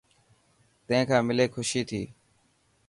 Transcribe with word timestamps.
تين 0.85 1.01
کان 1.09 1.21
ملي 1.27 1.45
خوشي 1.53 1.81
ٿيي. 1.89 2.03